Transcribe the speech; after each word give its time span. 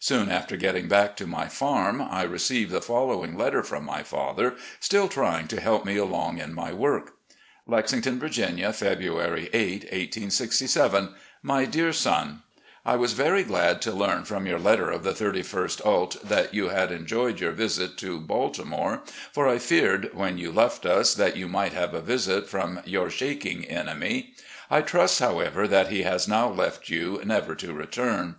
Soon 0.00 0.28
after 0.30 0.56
getting 0.56 0.88
back 0.88 1.14
to 1.14 1.28
my 1.28 1.46
farm, 1.46 2.02
I 2.02 2.24
received 2.24 2.72
the 2.72 2.80
following 2.82 3.38
letter 3.38 3.62
from 3.62 3.84
my 3.84 4.02
father, 4.02 4.56
still 4.80 5.08
trjdng 5.08 5.46
to 5.46 5.60
help 5.60 5.84
me 5.84 5.96
along 5.96 6.38
in 6.38 6.52
my 6.54 6.72
work: 6.72 7.14
"Lexington, 7.68 8.18
Virginia, 8.18 8.72
February 8.72 9.48
8, 9.52 9.82
1867. 9.84 11.14
"My 11.40 11.66
Dear 11.66 11.92
Son: 11.92 12.42
I 12.84 12.96
was 12.96 13.12
very 13.12 13.44
glad 13.44 13.80
to 13.82 13.92
learn 13.92 14.24
from 14.24 14.44
your 14.44 14.58
letter 14.58 14.90
of 14.90 15.04
the 15.04 15.12
31st 15.12 15.86
ult. 15.86 16.20
that 16.28 16.52
you 16.52 16.70
had 16.70 16.90
enjoyed 16.90 17.38
your 17.38 17.52
visit 17.52 17.96
to 17.98 18.18
Baltimore, 18.18 19.02
for 19.32 19.46
I 19.48 19.58
feared 19.58 20.10
when 20.12 20.36
you 20.36 20.50
left 20.50 20.84
us 20.84 21.14
that 21.14 21.36
you 21.36 21.46
might 21.46 21.74
have 21.74 21.94
a 21.94 22.00
visit 22.00 22.48
from 22.48 22.80
your 22.86 23.08
shaking 23.08 23.64
enemy. 23.66 24.34
I 24.68 24.80
trust, 24.80 25.20
however, 25.20 25.68
that 25.68 25.90
he 25.92 26.02
has 26.02 26.26
now 26.26 26.48
left 26.48 26.88
you 26.88 27.22
never 27.24 27.54
to 27.54 27.72
return. 27.72 28.34